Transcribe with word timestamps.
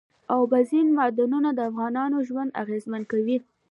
اوبزین 0.35 0.87
معدنونه 0.97 1.49
د 1.53 1.59
افغانانو 1.69 2.17
ژوند 2.27 2.55
اغېزمن 2.63 3.01
کوي. 3.11 3.37